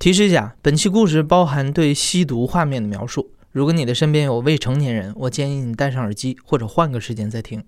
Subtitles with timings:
[0.00, 3.32] 提示一下，本期故事包含对吸毒画面的描述。
[3.52, 7.62] 如果你的身边有未成年人，我建议你戴上耳机，或者换个时间再听。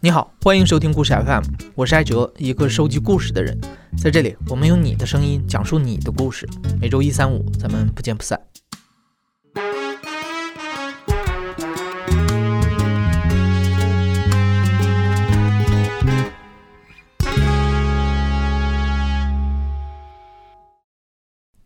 [0.00, 1.42] 你好，欢迎收听故事 FM，
[1.74, 3.60] 我是艾哲，一个收集故事的人。
[4.02, 6.48] 在这里，我们用你的声音讲述你的故事。
[6.80, 8.40] 每周一、三、五，咱们不见不散。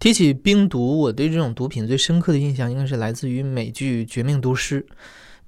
[0.05, 4.83] 提起冰毒，我对这种毒品最深刻的印象应该是来自于美剧《绝命毒师》。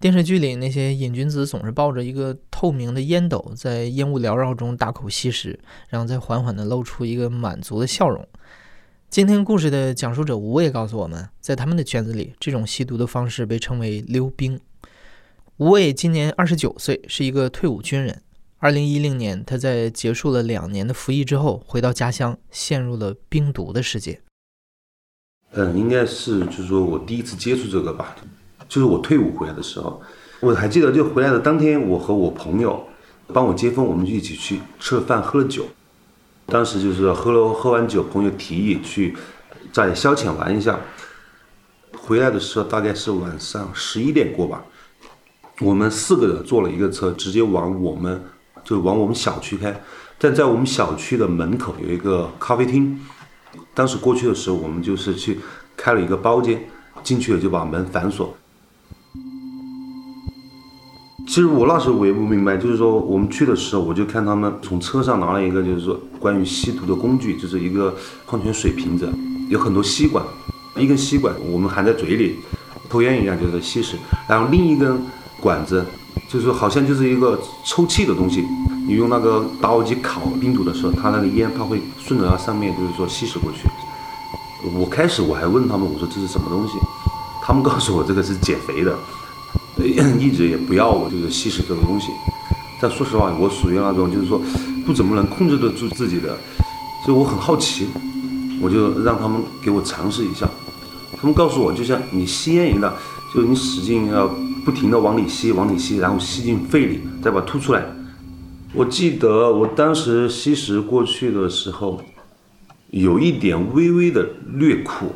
[0.00, 5.60] 电视剧里那些瘾君子总是抱着一个透明的烟斗，在烟雾缭绕中大口吸食，
[5.90, 8.26] 然后再缓缓地露出一个满足的笑容。
[9.10, 14.58] 今天故事的讲述者吴畏告诉我们，在他们的圈子里，这种吸毒的方式被称为溜冰。
[15.58, 18.22] 吴畏今年二十九岁，是一个退伍军人。
[18.56, 24.22] 二零一零年，他在结束了两年的服役之后，回到家乡，陷入了冰毒的世界。
[25.58, 28.14] 嗯，应该是就是说我第一次接触这个吧，
[28.68, 30.02] 就是我退伍回来的时候，
[30.40, 32.86] 我还记得就回来的当天，我和我朋友
[33.32, 35.64] 帮我接风，我们就一起去吃了饭，喝了酒。
[36.44, 39.16] 当时就是喝了喝完酒，朋友提议去
[39.72, 40.78] 再消遣玩一下。
[41.96, 44.62] 回来的时候大概是晚上十一点过吧，
[45.60, 48.22] 我们四个人坐了一个车，直接往我们
[48.62, 49.82] 就往我们小区开。
[50.18, 53.00] 但在我们小区的门口有一个咖啡厅。
[53.74, 55.38] 当时过去的时候，我们就是去
[55.76, 56.60] 开了一个包间，
[57.02, 58.34] 进去了就把门反锁。
[61.26, 69.12] 其实我那时候我也不明白，就是说我们去的时候，我就看他们从车上拿了一个，就是说关于吸毒的工具，就是一个矿泉水瓶子，
[69.50, 70.24] 有很多吸管，
[70.76, 72.36] 一根吸管我们含在嘴里，
[72.88, 73.96] 抽烟一样就是吸食，
[74.28, 74.98] 然后另一根
[75.40, 75.84] 管子。
[76.28, 78.44] 就是好像就是一个抽气的东西，
[78.86, 83.68] 你用那个打火机烤冰毒的时候，它那个烟它会顺着它上面就是说吸食过去。
[84.74, 86.72] 我开始我还问他们，我说这是什么东西？
[87.44, 88.98] 他们告诉我这个是减肥的，
[90.18, 92.08] 一直也不要我就是吸食这个东西。
[92.80, 94.40] 但说实话，我属于那种就是说
[94.84, 96.36] 不怎么能控制得住自己的，
[97.04, 97.86] 所以我很好奇，
[98.60, 100.48] 我就让他们给我尝试一下。
[101.18, 102.92] 他们告诉我，就像你吸烟一样，
[103.32, 104.28] 就是你使劲要。
[104.66, 107.86] 不停地往里吸，往里吸，然后吸进肺里，再把它吐出来。
[108.74, 112.02] 我记得我当时吸食过去的时候，
[112.90, 115.12] 有一点微微的略苦，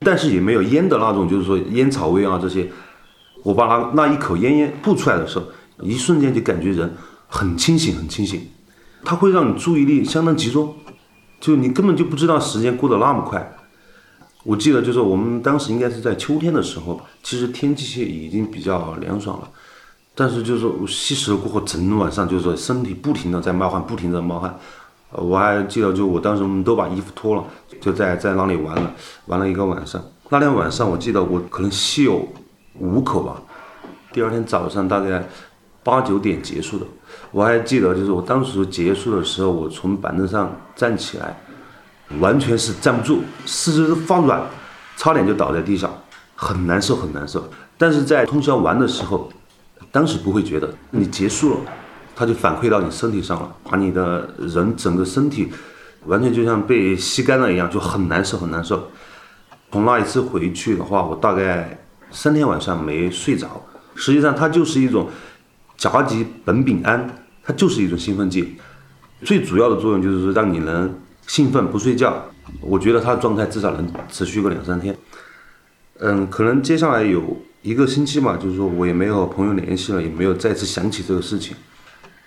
[0.00, 2.68] 但是也没有烟的那种，就是说烟草味啊这些。
[3.44, 5.44] 我把它那一口烟烟吐出来的时候，
[5.80, 6.92] 一瞬间就感觉人
[7.28, 8.40] 很清醒，很清醒。
[9.04, 10.74] 它会让你注意力相当集中，
[11.38, 13.56] 就你根本就不知道时间过得那么快。
[14.44, 19.48] 我记得就是我们当时应该是在秋天的时候，其实天气已经比较凉爽了，
[20.14, 24.54] 但是就是说吸食过后，整晚上就是身体不停的在冒汗，不停的冒汗。
[25.12, 27.44] 我还记得就我当时我们都把衣服脱了，
[27.80, 28.92] 就在在那里玩了
[29.26, 30.02] 玩了一个晚上。
[30.28, 32.28] 那天晚上我记得我可能吸有
[32.78, 33.40] 五口吧，
[34.12, 35.26] 第二天早上大概
[35.82, 36.86] 八九点结束的。
[37.30, 41.40] 我还记得就是我当时结束的时候，我从板凳上站起来。
[42.20, 44.42] 完全是站不住，四肢发软，
[44.96, 45.92] 差点就倒在地上，
[46.36, 47.48] 很难受，很难受。
[47.76, 49.32] 但是在通宵玩的时候，
[49.90, 51.60] 当时不会觉得你结束了，
[52.14, 55.50] 它就反馈到你身体上了，把你的人整个身体
[56.04, 58.90] 完全就像被吸干了一样，就很难受，很难受。
[59.72, 63.60] 从那一次回去的话，我大概三天晚上没睡着。
[63.96, 65.08] 实际上，它就是一种
[65.76, 67.08] 甲基苯丙胺，
[67.42, 68.56] 它就是一种兴奋剂，
[69.24, 70.94] 最主要的作用就是说让你能。
[71.26, 72.24] 兴奋不睡觉，
[72.60, 74.96] 我觉得他的状态至少能持续个两三天。
[75.98, 81.56] 嗯，可能接下来有一个星期嘛，就是说我也没有朋友联系了，也没有再次想起这个事情。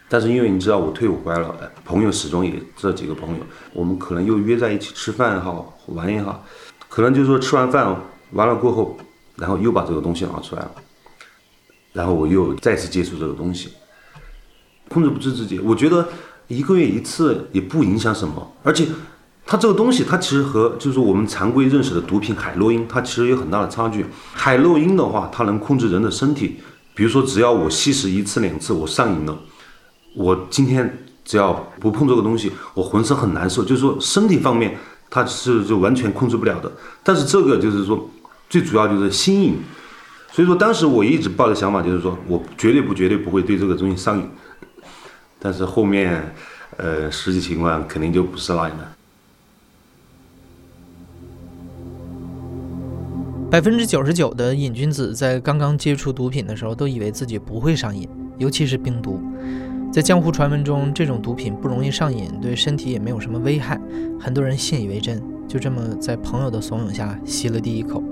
[0.09, 3.43] 但是因为你知道我退伍回来了，朋友始终也这几个朋友，
[3.73, 6.43] 我们可能又约在一起吃饭也好，玩也好，
[6.89, 7.95] 可能就是说吃完饭
[8.31, 8.97] 完了过后，
[9.35, 10.71] 然后又把这个东西拿出来了，
[11.93, 13.73] 然后我又再次接触这个东西，
[14.87, 16.07] 控制不住自己，我觉得。
[16.47, 18.87] 一个月一次也不影响什么，而且
[19.45, 24.05] 它这个东西，它其实和就是我们常规认识的毒品海洛因，它其实有很大的差距。
[24.33, 26.57] 海洛因的话，它能控制人的身体，
[26.93, 29.37] 比如说只要我吸食一次两次，我上瘾了，
[30.15, 34.77] 我今天只要不碰这个东西，我浑身很难受，就是说身体方面
[35.09, 36.71] 它是就完全控制不了的。
[37.03, 38.09] 但是这个就是说
[38.49, 39.57] 最主要就是心瘾，
[40.31, 44.29] 所以说当时我一直抱的想法就是说我绝对不绝对不会对这个东西上瘾。
[45.39, 46.21] 但是后面，
[46.77, 48.87] 呃，实际情况肯定就不是那样的。
[53.49, 59.21] 百分之九十九的瘾君子在刚刚接触毒品的时候，都以为自己不会上瘾，尤其是冰毒。
[59.89, 63.79] 在江湖传闻中，这种毒品不容易上瘾，对身体也没有什么危害，
[64.19, 68.03] 很多人信以为真，就这么在朋友的怂恿下吸了第一口。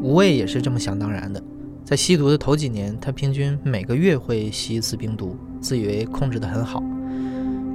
[0.00, 1.42] 吴畏也是这么想当然的，
[1.86, 6.82] 在吸毒的头几年，他平均每个月会吸一次冰毒，自以为控制得很好。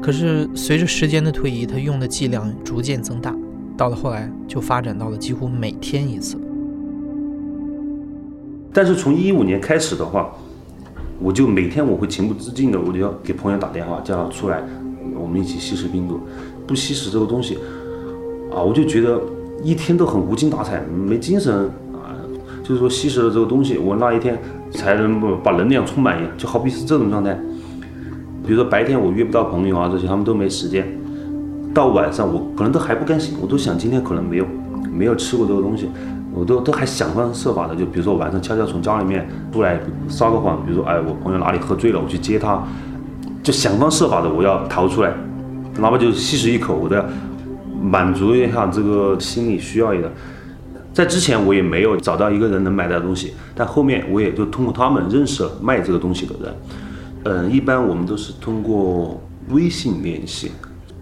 [0.04, 3.34] 可是随着时间的推移，他用的剂量逐渐增大，
[3.78, 6.36] 到了后来就发展到了几乎每天一次。
[8.74, 10.36] 但是从一五年开始的话，
[11.22, 14.62] 我就每天我会情不自禁的，我就要给朋友打电话，叫他出来，
[15.16, 16.20] 我们一起吸食冰毒。
[16.68, 17.58] 不吸食这个东西，
[18.54, 19.22] 啊，我就觉得
[19.64, 21.72] 一天都很无精打采，没精神。
[22.72, 24.40] 就是说吸食了这个东西，我那一天
[24.72, 27.38] 才能把能量充满一样，就好比是这种状态。
[28.48, 30.88] 比如说白天我约不到朋友啊，这些他们都没时间。
[31.74, 34.46] 到晚上我可能都还不甘心，我都想今天可能没有
[34.90, 35.90] 没有吃过这个东西，
[36.34, 39.78] 我都都还想方设法的，就比如说晚上悄悄从家里面出来
[40.08, 42.64] 撒个谎，比如说哎我朋友哪里喝醉了，我去接他，
[43.44, 45.14] 就想方设法的我要逃出来，
[45.78, 47.04] 哪怕就是吸食一口，我都要
[47.84, 50.10] 满足一下这个心理需要的。
[50.94, 56.56] 在之前我也没有找到一个人能买到东西，但后面我也就通过他们认识了卖这个东西的人。
[57.24, 60.52] 嗯，一般我们都是通过微信联系，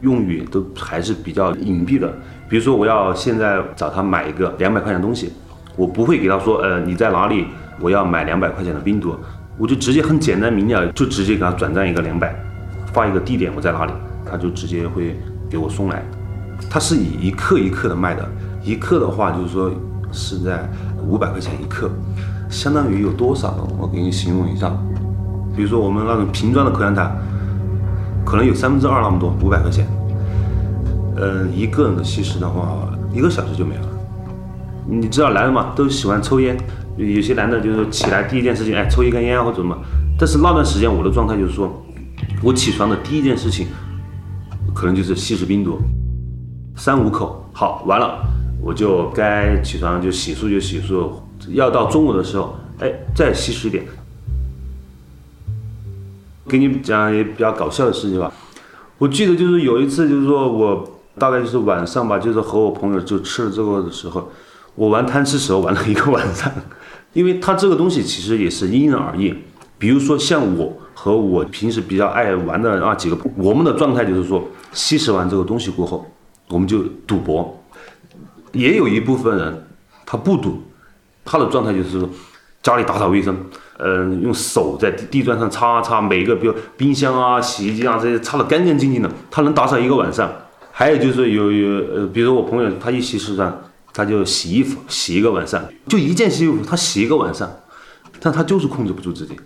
[0.01, 2.13] 用语都还是比较隐蔽的。
[2.47, 5.31] 比如说，我要现在找他买一个两百块钱的东西，
[5.75, 7.45] 我不会给他说，呃，你在哪里？
[7.81, 9.15] 我要买两百块钱的冰毒，
[9.57, 12.35] 我就直接很简单明了，就直接给他转账一个两百，
[12.91, 13.93] 发一个地点我在哪里，
[14.29, 15.17] 他就直接会
[15.49, 16.03] 给我送来。
[16.69, 18.29] 他是以一克一克的卖的，
[18.69, 19.71] 一克的话就是说
[20.11, 20.69] 是在
[21.03, 21.89] 五百块钱一克，
[22.49, 23.67] 相当于有多少？
[23.79, 24.71] 我给你形容一下。
[25.55, 27.11] 比如说我们那种瓶装的口香糖，
[28.23, 29.87] 可能有三分之二那么多，五百块钱。
[31.17, 33.81] 嗯，一个人的吸食的话，一个小时就没了。
[34.87, 36.55] 你知道男人嘛，都喜欢抽烟，
[36.95, 39.75] 有些男的就是起来第一件事情，哎，抽一根烟或者什么。
[40.17, 41.83] 但是那段时间我的状态就是说，
[42.43, 43.67] 我起床的第一件事情，
[44.75, 45.79] 可能就是吸食冰毒，
[46.75, 48.19] 三五口，好，完了，
[48.61, 51.09] 我就该起床就洗漱就洗漱，
[51.49, 53.85] 要到中午的时候，哎，再吸食一点。
[56.47, 58.31] 给你讲也比较搞笑的事情吧，
[58.97, 64.31] 我记得就是有一次，就是说我大概就是晚上吧，就是和我朋友就吃了这个的时候，
[64.73, 66.51] 我玩贪吃蛇玩了一个晚上，
[67.13, 69.33] 因为他这个东西其实也是因人而异。
[69.77, 76.05] 比如说像我和我平时比较爱玩的那几个，我们的状态就是说，吸食完这个东西过后，
[76.47, 77.58] 我们就赌博。
[78.51, 79.67] 也有一部分人
[80.05, 80.63] 他不赌，
[81.23, 82.07] 他的状态就是
[82.61, 83.37] 家里打扫卫生。
[83.81, 90.29] 嗯，用手在地砖上擦擦，每个比如冰箱啊、洗衣机啊这些擦得干干净净的，他能打扫一个晚上。
[90.71, 93.61] 还有就是有有呃，比如我朋友他一洗湿上，
[93.93, 97.49] 他就洗衣服洗一个晚上，就一件洗衣服他洗一个晚上，
[98.19, 99.39] 但他就是控制不住自己，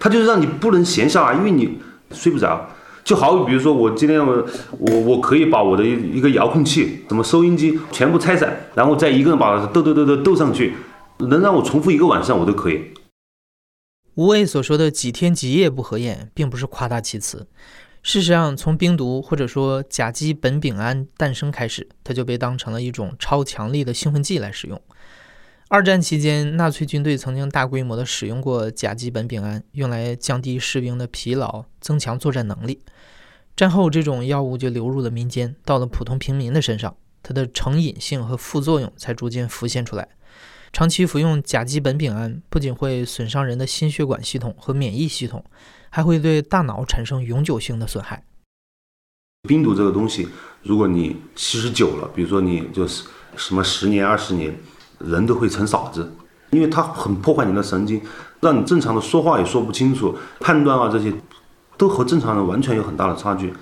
[0.00, 1.78] 他就是让你不能闲下来，因为你
[2.10, 2.68] 睡不着。
[3.04, 4.46] 就好比比如说我今天我
[4.78, 10.74] 我我可以把我的一个遥控器、什么收音机全部拆散，然后再一个人把它斗斗斗斗斗上去，
[11.18, 12.92] 能让我重复一个晚上我都可以。
[14.14, 17.46] 吴畏所说的几天几夜不合眼，并不是夸大其词。
[18.02, 24.80] 事实上，从冰毒或者说甲基苯丙胺诞生开始，它就被当成了一种超强力的兴奋剂来使用。
[25.68, 32.80] 二战期间，纳粹军队曾经大规模的使用过甲基苯丙胺，用来降低士兵的疲劳，增强作战能力。
[33.54, 40.08] 战后，这种药物就流入了民间，到了普通平民的身上，它的成瘾性和副作用才逐渐浮现出来。
[40.72, 45.44] 长期服用甲基苯丙胺不仅会损伤人的心血管系统和免疫系统，
[45.90, 48.24] 还会对大脑产生永久性的损害。
[49.46, 50.28] 冰毒这个东西，
[50.62, 53.04] 如果你吸食久了，比如说你就是
[53.36, 54.56] 什么十年、二十年，
[54.98, 56.10] 人都会成傻子，
[56.52, 58.00] 因为它很破坏你的神经，
[58.40, 61.12] 让你正常的说话也说不清楚，判断啊这些，
[61.82, 63.52] 都和正常人完全有很大的差距。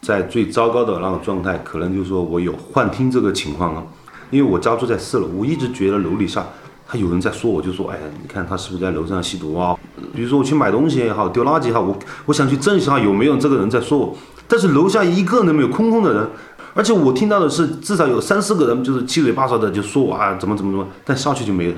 [0.00, 3.84] 在最糟糕的那个状态，可能就是说我有幻听这个情况了。
[4.30, 6.46] 因为我家住在四楼，我一直觉得楼底下
[6.86, 9.76] 他有人在说，我就说，哎呀，你看他是不是在楼上吸毒啊？
[10.14, 14.16] 比如说我去买东西也好，丢垃圾也好，我我想去证一下有没有这个人在说我，
[14.46, 16.30] 但是楼下一个人都没有，空空的人，
[16.74, 21.72] 而且我听到的是至少有三四个人就是七嘴八舌的就说我啊怎么怎么怎么，但下去就没有。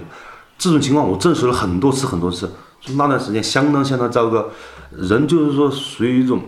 [0.59, 2.50] 这种情况我证实了很多次很多次，
[2.97, 4.45] 那段时间相当相当糟糕，
[4.90, 6.42] 人就是说属于一种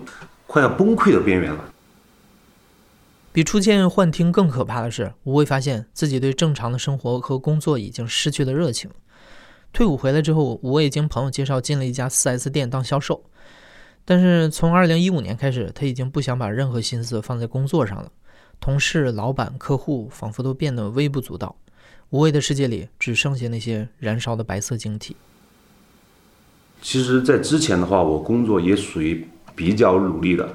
[0.47, 1.73] 快要崩溃的边缘了。
[3.33, 8.91] 比出现幻听更可怕的是，吴畏发现自己对正常的生活和工作已经失去了热情。
[9.73, 13.23] 退伍回来之后，吴畏经朋友介绍进了一家 4S 店当销售。
[14.05, 18.11] 但是从2015年开始，他已经不想把任何心思放在工作上了。
[18.59, 21.55] 同事、老板、客户仿佛都变得微不足道。
[22.09, 25.15] 吴畏的世界里只剩下那些燃烧的白色晶体。
[26.83, 30.49] 其实，在之前的话，我工作也属于比较努力的，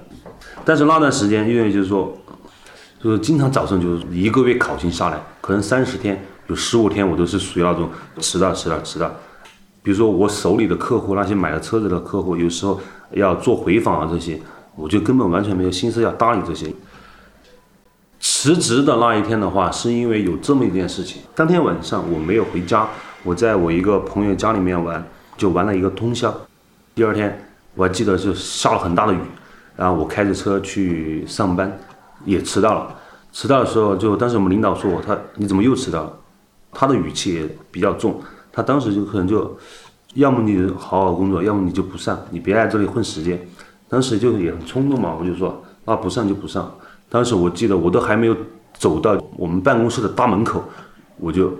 [0.63, 2.17] 但是那段时间，因为就是说，
[3.01, 7.89] 就是经常早上就是一个月考勤下来，可能三十天有十五天我都是属于那种
[8.19, 9.09] 迟到、迟到、迟到。
[9.83, 14.39] 比如说我手里的客户，那些买了车子的客户，有时候要做回访啊这些，
[14.75, 16.73] 我就根本完全没有心思要搭理这些。
[18.19, 21.21] 辞职的那一天的话，是因为有这么一件事情。
[21.35, 22.87] 当天晚上我没有回家，
[23.23, 26.33] 我在我一个朋友家里面玩，就玩了一个通宵。
[26.93, 27.37] 第二天
[27.73, 29.19] 我还记得是下了很大的雨，
[29.75, 31.77] 然后我开着车去上班，
[32.23, 32.95] 也迟到了。
[33.31, 36.13] 迟到的时候，就当时我们领导说我，他你怎么又迟到了？
[36.71, 38.21] 他的语气也比较重。
[38.51, 39.57] 他当时就可能就，
[40.13, 43.37] 要么你好好工作，要么你就不上，你别来这里混时间。
[43.89, 46.73] 当时就也很冲动嘛，我就说那不上就不上。
[47.09, 48.35] 当时我记得我都还没有
[48.73, 50.63] 走到我们办公室的大门口，
[51.17, 51.53] 我就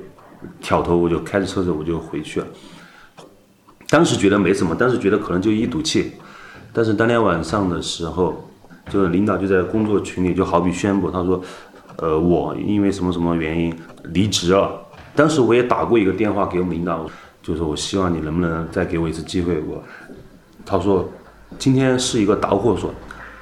[0.62, 2.48] 挑头我就开着车子我就回去了。
[3.90, 6.14] 当时觉得没什么，当时觉得可能就一赌气。
[6.74, 8.50] 但是当天晚上的时候，
[8.90, 11.42] 就是领导就在工作群里就好比宣布，他说，
[11.98, 13.74] 呃，我因为什么什么原因
[14.06, 14.82] 离职了。
[15.16, 17.10] 当时我也打过一个电话给我们领导，
[17.42, 19.62] 就是我希望你能不能再给我一次机会。
[19.62, 19.82] 我，
[20.66, 21.10] 他说，
[21.58, 22.94] 今天是一个导火索。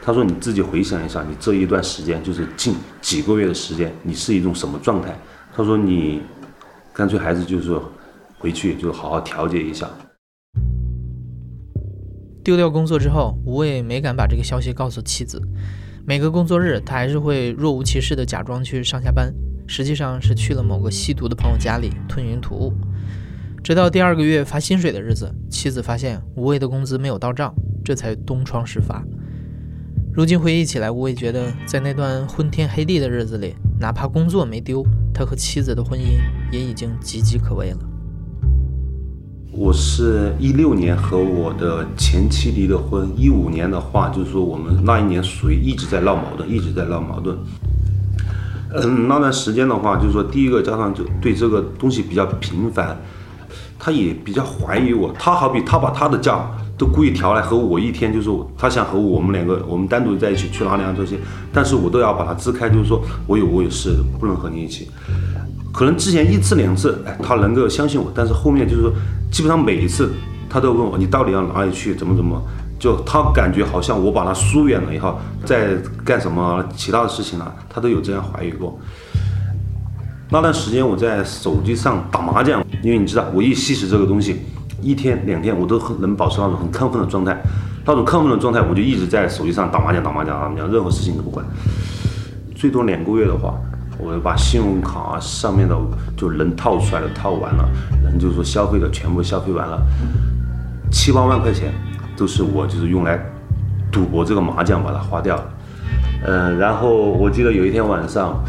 [0.05, 5.17] 他说你自己回想一下，你这一段时间就是近几个月的时间，你是一种什么状态？
[5.55, 6.21] 他说你，
[6.91, 7.75] 干脆还是就是
[8.38, 9.88] 回去就好好调节一下。
[12.43, 15.41] 丢掉工作之后，吴伟没敢把这个消息告诉妻子。
[16.05, 19.33] 每个工作日，他还是会若无其事的假装去上下班。
[19.65, 22.73] 实际上是去了某个吸毒的朋友家里吞云吐雾，
[23.63, 29.01] 直到第二个月发薪水的日子，妻子发现吴伟的工资没有到账，这才东窗事发。
[30.13, 36.19] 如今回忆起来，吴伟觉得在那段昏天黑地的日子里，哪怕工作没丢，他和妻子的婚姻
[36.51, 37.79] 也已经岌岌可危了。
[39.55, 47.38] 我是一六年和我的前妻离的婚，一五年的话，就是说我们那一年属于一直在闹矛盾，一直在闹矛盾。
[48.74, 52.98] 嗯，那段时间的话，就是说，第一个加上就对这个东西比较频繁，
[53.77, 55.13] 他也比较怀疑我。
[55.19, 61.15] 他好比他把他的假都故意调来和我一天，就是他想和我们两个我们单独在一起去哪里啊这些，
[61.53, 64.89] 但是我都要把他支开，就是说我有我有事，不能和你一起。
[65.72, 68.91] 可能之前一次两次，哎，他能够相信我，但是后面就是说，
[69.33, 70.13] 基本上每一次
[70.47, 72.39] 他都问我，你到底要哪里去，怎么怎么。
[72.77, 75.69] 就他感觉好像我把他疏远了以后，在
[76.05, 78.77] 干什么其他的事情了，他都有这样怀疑过。
[80.29, 84.41] 那段时间我在手机上打麻将，因为你知道，我一吸食这个东西，
[84.81, 87.41] 一天两天我都很能保持那种很亢奋的状态，
[87.85, 91.43] 那种亢奋的状态，我就一直在手机上打麻将，打麻将，打麻将，任何事情都不管。
[92.53, 93.55] 最多两个月的话，
[94.03, 95.75] 我就把信用卡上面的
[96.17, 97.69] 就能套出来的套完了，
[98.03, 99.81] 能就说消费的全部消费完了，
[100.91, 101.72] 七八万块钱。
[102.15, 103.19] 都是我就是用来
[103.91, 105.53] 赌博这个麻将把它花掉了，
[106.27, 108.39] 嗯，然后我记得有一天晚上，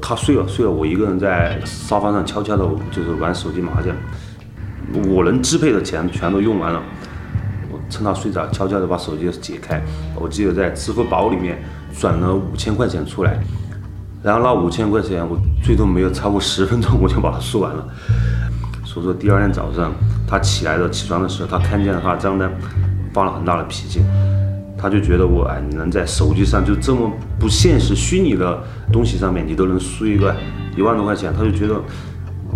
[0.00, 3.94] 他睡了睡了，我一个人在沙发上悄悄的就是玩手机麻将，
[5.08, 6.82] 我能支配的钱全都用完了，
[7.70, 9.80] 我趁他睡着悄悄的把手机解开，
[10.16, 11.62] 我记得在支付宝里面
[11.96, 13.38] 转了五千块钱出来，
[14.22, 17.84] 然后那五千块钱我最多没有超过十分钟我就把它输完了。
[18.84, 19.92] 所以说第二天早上，
[20.26, 22.50] 他起来的起床的时候，他看见了他账单，
[23.12, 24.02] 发了很大的脾气。
[24.76, 28.62] 他就觉得我哎，你能在手机上就这么不现实、虚拟的
[28.92, 30.34] 东西上面，你都能输一个
[30.76, 31.80] 一万多块钱，他就觉得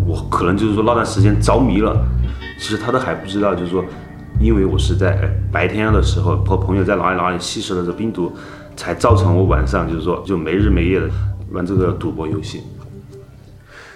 [0.05, 1.97] 我可能就是说那段时间着迷了。
[2.59, 3.85] 其实他都还不知道，就是说，
[4.41, 5.17] 因为我是在
[5.53, 8.33] 白天的时候和朋友在哪里哪里吸食了这冰毒，
[8.75, 11.09] 才造成我晚上就是说就没日没夜的
[11.51, 12.63] 玩这个赌博游戏。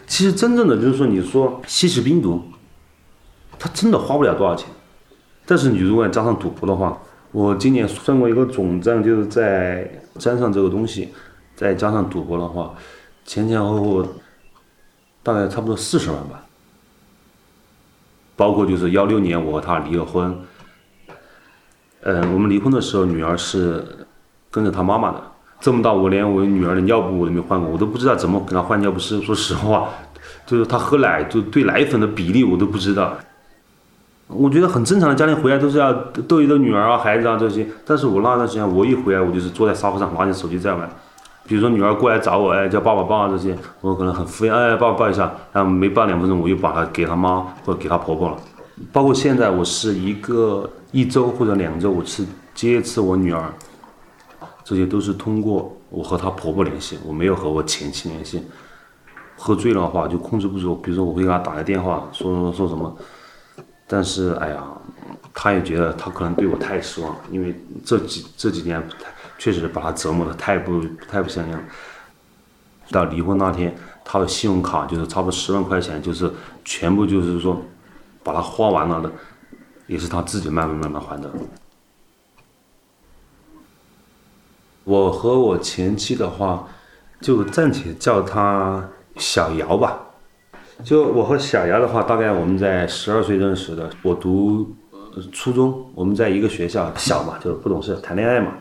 [0.07, 2.43] 其实真正的就是说，你说吸食冰毒，
[3.59, 4.69] 他真的花不了多少钱。
[5.47, 6.99] 但是你如果加上赌博的话，
[7.33, 9.89] 我今年算过一个总账，就是在
[10.19, 11.11] 沾上这个东西，
[11.55, 12.75] 再加上赌博的话，
[13.25, 14.07] 前前后后
[15.23, 16.45] 大概差不多四十万吧。
[18.35, 20.37] 包括就是幺六年我和他离了婚，
[22.01, 24.07] 嗯，我们离婚的时候女儿是
[24.51, 25.30] 跟着他妈妈的。
[25.61, 29.21] 这么大，我连我女儿的尿布我都没换过，我都不知道怎么给她换尿不湿。
[29.21, 29.89] 说实话，
[30.47, 33.15] 就是她喝奶，就对奶粉的比例我都不知道。
[34.27, 35.93] 我觉得很正常的家庭回来都是要
[36.29, 37.67] 逗一逗女儿啊、孩子啊这些。
[37.85, 40.89] 但是我那段时间，我一回来，我就是坐在沙发上拿着手机在玩。
[41.47, 48.37] 比如说女儿过来找我，哎，叫爸爸抱啊这些，我可能很敷衍，哎，爸爸抱一下，然后没抱两分钟，我又把她给她妈或者给她婆婆了。
[48.93, 52.25] 包括现在，我是一个一周或者两周，我是
[52.55, 53.53] 接一次我女儿。
[54.71, 58.41] 这些都是通过我和她婆婆联系，我没有和我前妻联系。
[59.37, 62.97] 喝醉了的话就控制不住，比如说我会给她打个电话，说说说什么。
[63.89, 64.65] 但是哎呀，
[65.35, 68.81] 她也觉得她可能对我太失望，因为这几这几年
[69.39, 71.61] 确实把她折磨的太不太不像样。
[72.93, 73.75] 到离婚那天，
[74.05, 76.33] 她的信用卡就是差不多十万块钱，就是
[76.65, 77.61] 全部就是说
[78.23, 79.11] 把它花完了的，
[79.89, 81.29] 也是她自己慢慢慢慢还的。
[84.91, 86.67] 我和我前妻的话，
[87.21, 90.01] 就暂且叫她小姚吧。
[90.83, 93.89] 就我和小姚的话，大概我们在十二岁认识的。
[94.03, 94.69] 我读
[95.31, 98.55] 初中，我们在一个学校，小嘛，就是不懂事，谈恋爱嘛。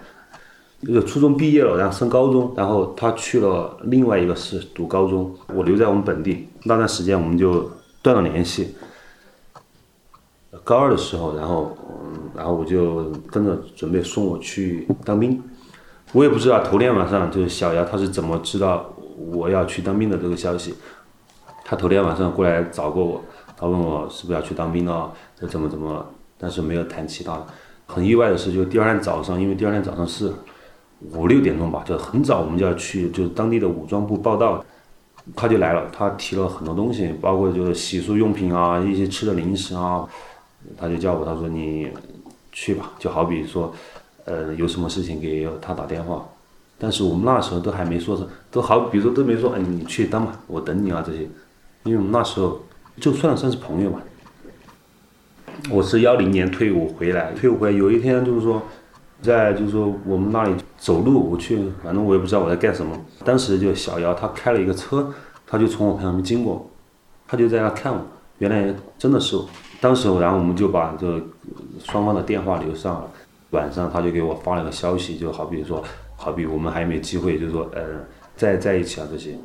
[0.83, 6.47] 就初中毕业了，然后升高中，然后他去了另外一个市读高中，我留在我们本地。
[6.63, 7.71] 那段时间我们就
[8.03, 8.75] 断了联系。
[10.63, 11.75] 高二的时候，然后，
[12.35, 15.41] 然后我就跟着准备送我去当兵。
[16.11, 18.91] 我也不知道头天晚上就是小姚他是怎么知道
[19.31, 20.73] 我要去当兵的这个消息。
[21.63, 23.23] 他头天晚上过来找过我，
[23.55, 26.03] 他问我是不是要去当兵了，这怎么怎么，
[26.35, 27.45] 但是没有谈其他的。
[27.85, 30.33] 很意外的是，就第二天早上，因为第二天早上是
[31.11, 34.65] 五六点钟吧，就很早，我们就要去就是当地的武装部报道，
[35.35, 40.07] 他就来了，他提了很多东西，包括就是洗漱用品啊，一些吃的零食啊，
[40.75, 41.91] 他就叫我，他说你
[42.51, 43.71] 去吧，就好比说。
[44.29, 46.23] 呃，有什么事情给他打电话，
[46.77, 51.23] 但是我们那时候都还没说是，都好，比如说都没说，哎，你去当吧，我等你啊这些，
[51.83, 52.61] 因为我们那时候
[53.01, 53.99] 就算算是朋友嘛。
[55.71, 58.61] 我是幺零年退伍回来，退伍回来有一天就是说，
[59.19, 62.95] 在就是说我们那里走路，我去，反正我也不知道我在干什么。
[63.25, 65.11] 当时就小姚他开了一个车，
[65.47, 66.69] 他就从我旁边经过，
[67.27, 67.99] 他就在那看我，
[68.37, 69.35] 原来真的是，
[69.81, 71.19] 当时然后我们就把这
[71.83, 73.09] 双方的电话留上了。
[73.51, 75.83] 晚上他就给我发了个消息，就好比说，
[76.15, 77.81] 好比我们还没机会，就是说，呃，
[78.35, 79.37] 在在一起啊这些，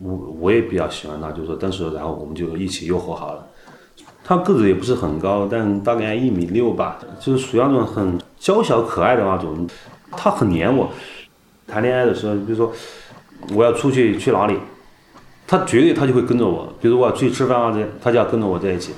[0.00, 3.46] 我我也比较喜欢他，就是说，当时然后我们就一起又和好了。
[4.26, 9.68] 他个子也不是很高，但大概一米六吧，就是属于那种很娇小可爱的那种。
[10.16, 10.88] 他很黏我，
[11.66, 12.72] 谈恋爱的时候，比如说
[13.52, 14.56] 我要出去去哪里，
[15.46, 16.72] 他绝对他就会跟着我。
[16.80, 18.92] 比如我要出去吃饭啊这些，他就要跟着我在一起。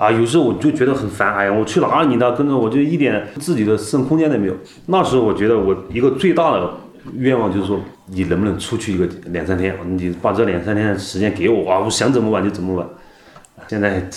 [0.00, 4.56] 啊，有时候我就觉得很烦，哎呀，我去哪里你都跟着我，就一点自己的私人空间都没有。
[4.86, 6.72] 那时候我觉得我一个最大的
[7.16, 9.78] 愿望就是说，你能不能出去一个两三天？
[9.98, 12.88] 你把这两三天的时间给我啊，我想怎么玩就怎么玩。
[13.68, 14.08] 现在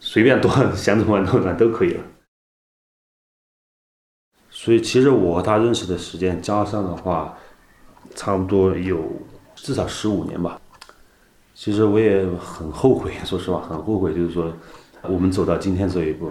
[0.00, 2.00] 随便多想怎么玩都玩都可以了。
[4.48, 7.36] 所以其实我和他认识的时间加上的话，
[8.14, 9.04] 差不多有
[9.54, 10.58] 至少十五年吧。
[11.54, 14.50] 其实我也很后悔，说实话很后悔，就是说。
[15.08, 16.30] 我们走到今天这一步，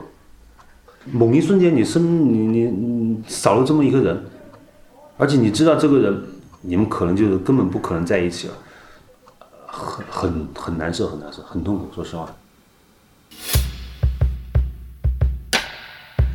[1.05, 4.25] 某一瞬间，你生你你你少了这么一个人，
[5.17, 6.23] 而且你知道这个人，
[6.61, 8.53] 你们可能就是根本不可能在一起了，
[9.67, 11.87] 很很很难受，很难受，很痛苦。
[11.93, 12.33] 说实话。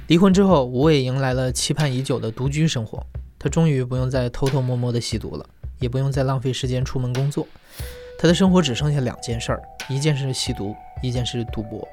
[0.09, 3.05] 离婚之后，吴伟迎来了期盼已久的独居生活，
[3.39, 5.47] 他终于不用再偷偷摸摸的吸毒了，
[5.79, 7.47] 也不用再浪费时间出门工作，
[8.19, 11.87] 他的生活只剩下两件事儿，一件是吸毒，一件是赌博。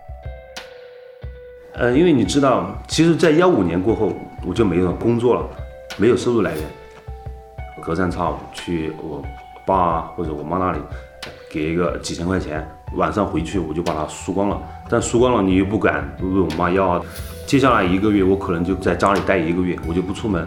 [1.77, 4.11] 呃，因为你知道，其实，在幺五年过后，
[4.43, 5.47] 我就没有工作了，
[5.95, 6.63] 没有收入来源，
[7.83, 9.23] 隔三差五去我
[9.63, 10.79] 爸或者我妈那里，
[11.51, 14.59] 给一个几千块钱，晚上回去我就把它输光了。
[14.89, 16.99] 但输光了，你又不敢问我妈要。
[17.45, 20.45] 接下来一个月，我可能就在家里待一个月，我就不出门。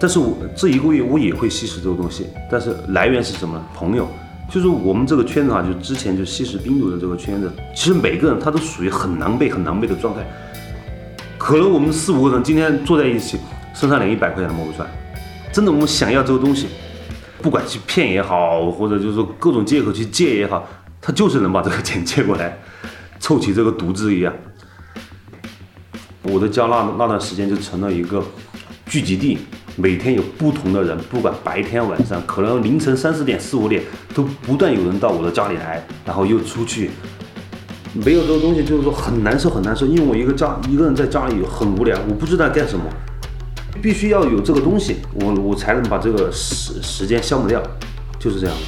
[0.00, 3.64] 但是我这一个月我也会吸食这个东西，但是来源是什么？
[3.72, 4.08] 朋友，
[4.50, 10.26] 就是我们这个圈子啊，就之前就吸食冰毒的这个圈子，其实每个人他都属于很狼狈、很狼狈的状态。
[11.46, 13.38] 可能我们四五个人今天坐在一起，
[13.72, 14.88] 身上连一百块钱都摸不出来。
[15.52, 16.66] 真的，我们想要这个东西，
[17.40, 20.68] 不管去骗也好，或者就是说各种借口去借也好，
[21.00, 22.58] 他就是能把这个钱借过来，
[23.20, 24.34] 凑齐这个毒资一样。
[26.22, 28.20] 我的家那那段时间就成了一个
[28.86, 29.38] 聚集地，
[29.76, 33.80] 每天有不同的人，不管白天晚上，可能凌晨三四点、四五点
[34.12, 36.90] 都不断有人到我的家里来，然后又出去。
[38.04, 39.86] 没有这个东西，就是说很难受，很难受。
[39.86, 42.84] 因为我一个家一个人在家里很无聊，我不知道干什么，
[43.82, 47.62] 必须要有这个东西，我我才能把这个时时间消磨掉，
[48.18, 48.62] 就是这样的。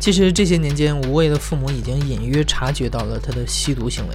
[0.00, 4.14] 其实这些年间，吴畏的父母已经隐约察觉到了他的吸毒行为，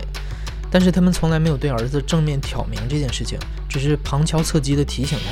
[0.70, 5.32] 但是他们从来没有对儿子正面挑明这件事情，只是旁敲侧击地提醒他：“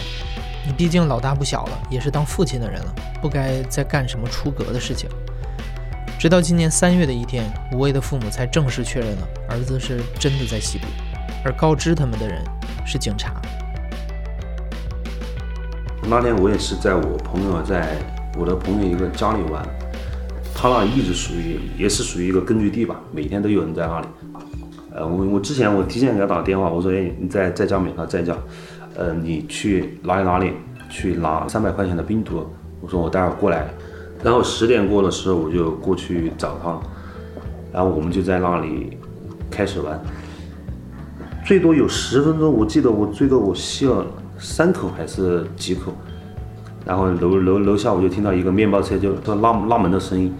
[0.65, 5.07] 你毕竟老大不小了，也是当父亲的人了，不该再干什么出格的事情。”
[6.19, 10.87] 直到今年三月的一天，吴畏的父母才正式确认了儿子是真的在吸毒，
[11.45, 12.43] 而告知他们的人
[12.83, 13.39] 是警察。
[16.09, 17.97] 那天我也是在我朋友在
[18.35, 19.63] 我的朋友一个家里玩，
[20.55, 24.07] 他那一直属于也是属于一个根据地吧，每天都有人在那里。
[24.95, 27.91] 呃，我我之前我提前给他打电话，我说，哎，你在在家没？
[27.95, 28.35] 他在家。
[28.95, 30.53] 呃，你去哪里哪里
[30.89, 32.43] 去拿三百块钱的冰毒？
[32.81, 33.67] 我说我待会儿过来。
[34.23, 36.81] 然后十点过的时候，我就过去找他了，
[37.71, 38.97] 然后我们就在那里
[39.49, 39.99] 开始玩。
[41.45, 44.05] 最多有十分钟，我记得我最多我吸了
[44.37, 45.93] 三口还是几口。
[46.85, 50.33] 然后楼楼楼下我就听到一个面包车就拉拉门的声音，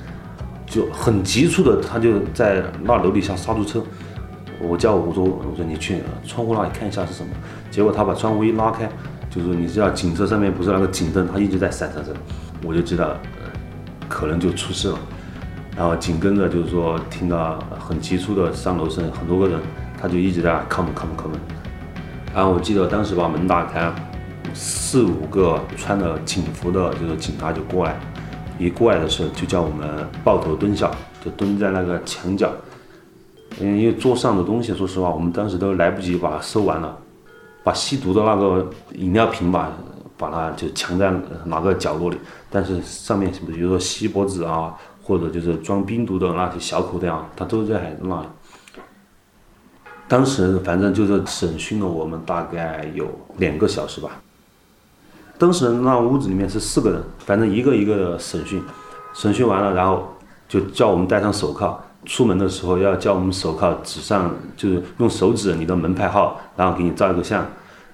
[0.66, 3.84] 就很急促的，他就在那楼底下刹住车。
[4.60, 7.30] 我叫我说我说你去窗户那里看一下是什么，
[7.70, 8.90] 结果他把窗户一拉开，
[9.30, 12.14] 就是你知道警车上面不是那个警灯，它一直在闪闪闪，
[12.64, 13.22] 我就知道了
[14.08, 14.98] 可能就出事了。
[15.76, 19.60] 然后紧跟着就是说听到很急促的上楼声，很多个人，
[20.02, 21.40] 他就一直在敲门敲门敲门。
[22.34, 23.94] 然后我记得当时把门打开，
[24.54, 28.00] 四五个穿着警服的就是警察就过来，
[28.58, 29.88] 一过来的时候就叫我们
[30.24, 30.90] 抱头蹲下，
[31.24, 32.52] 就蹲在那个墙角。
[33.60, 36.96] 嗯，因为桌上的东西，说实话，我们当时都来不及把它收完了，
[37.64, 39.72] 把吸毒的那个饮料瓶吧，
[40.18, 41.14] 把它就藏在
[41.46, 42.18] 哪个角落里。
[42.50, 48.28] 但是上面比如说锡箔纸啊，或者就是装冰毒的那些小口袋啊，它都在那里。
[50.08, 54.12] 当时反正就是审讯了我们大概有两个小时吧。
[55.38, 58.64] 当时那屋子里面是四个人，反正一个一个的审讯，
[59.14, 60.16] 审讯完了，然后
[60.48, 61.78] 就叫我们戴上手铐。
[62.06, 67.46] 出门的时候要叫我们手铐指上，就是用手指你的门牌号，然后给你照一个相，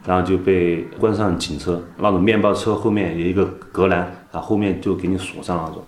[0.06, 1.82] 然后就被关上警车。
[1.98, 4.00] 那种面包车后面有一个隔栏，
[4.32, 5.84] 然后后面就给你锁上那种。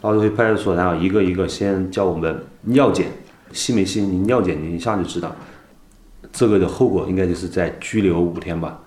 [0.00, 3.08] 到时去派出所，然后一个一个先叫我们尿检，
[3.52, 4.00] 吸没吸？
[4.02, 5.34] 你尿检你一下就知道。
[6.30, 8.78] 这个的后果应该就是在拘留五天吧。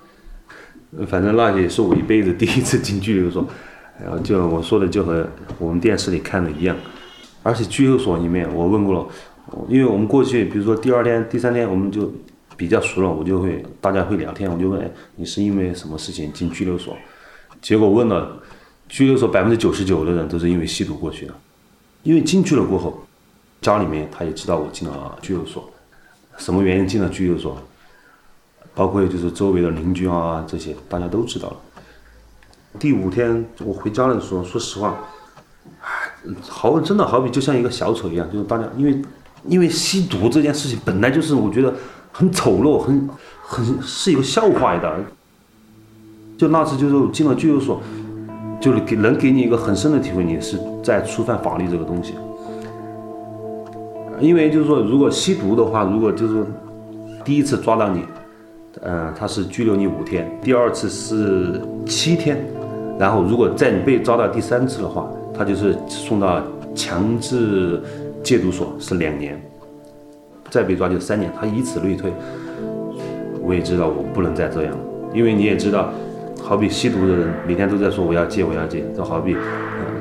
[1.08, 3.46] 反正那也是我一辈子第一次进拘留所，
[4.02, 6.76] 然后就我说的就和我们电视里看的一样。
[7.44, 9.08] 而且拘留所里面，我问过了，
[9.68, 12.14] 因为我们过去，比如说第二天、第三天，我们就
[12.62, 16.96] 比较熟了，我就会大家会聊天，我就问，哎，你是因为什么事情进拘留所？
[17.60, 18.38] 结果问了，
[18.88, 21.34] 拘留所百分之九十九的人都是因为吸毒过去的，
[22.04, 23.04] 因为进去了过后，
[23.62, 25.68] 家里面他也知道我进了拘留所，
[26.38, 27.58] 什么原因进了拘留所，
[28.76, 31.58] 包括就是周围的邻居啊这些，大家都知道了。
[32.78, 35.04] 第五天我回家的时候，说实话。
[36.48, 39.02] 好，真的好比就像一个小丑一样，就是大家因为
[39.48, 41.74] 因为吸毒这件事情本来就是我觉得
[42.12, 43.10] 很丑陋，很
[43.42, 44.96] 很是一个笑话的。
[46.38, 47.82] 就那次就是进了拘留所，
[48.60, 52.14] 就是给能给你一个很深的体会，你是在触犯法律这个东西。
[54.20, 56.46] 因为就是说，如果吸毒的话，如果就是
[57.24, 58.04] 第一次抓到你，
[58.82, 62.44] 嗯，他是拘留你五天，第二次是七天，
[63.00, 65.10] 然后如果在你被抓到第三次的话。
[65.34, 66.44] 他就是送到
[66.76, 67.82] 强制
[68.22, 69.42] 戒毒所是两年，
[70.52, 72.14] 再被抓就三年，他以此类推。
[73.42, 74.80] 我也知道我不能再这样了，
[75.14, 75.92] 因为你也知道，
[76.44, 79.38] 好比吸毒的人每天都在说我要戒我要戒，就好比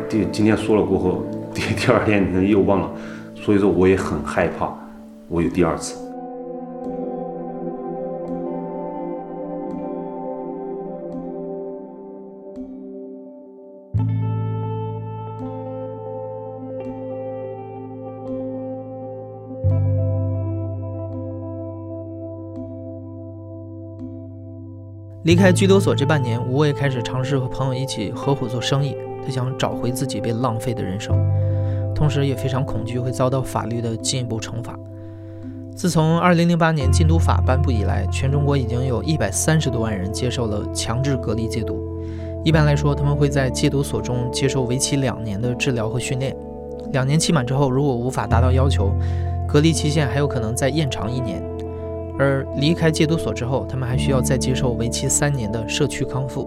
[0.09, 2.91] 第今天说了过后，第第二天你又忘了，
[3.35, 4.69] 所以说我也很害怕，
[5.29, 6.00] 我有第二次。
[25.31, 28.97] 离开拘留所这半年，吴畏开始尝试和朋友一起合伙做生意。
[29.25, 31.17] 他想找回自己被浪费的人生，
[31.95, 34.77] 同时也非常恐惧会遭到法律的进一步惩罚。
[35.77, 41.81] 自从2008年禁毒法颁布以来，全中国已经有一百三十多万人接受了强制隔离戒毒。
[42.45, 46.37] 一般来说，他们会在戒毒所中接受为期两年的治疗和训练。
[46.93, 48.91] 两年期满之后，如果无法达到要求，
[49.47, 51.41] 隔离期限还有可能再延长一年。
[52.21, 56.47] 而离开戒毒所之后，他们还需要再接受为期三年的社区康复。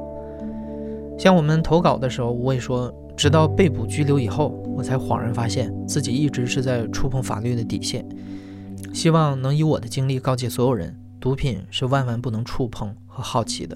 [1.17, 8.05] 像我们投稿的时候，我也说，直到被捕拘留以后，我才恍然发现自己一直是在触碰法律的底线。
[8.93, 13.75] 希望能以我的经历告诫所有人：毒品是万万不能触碰和好奇的。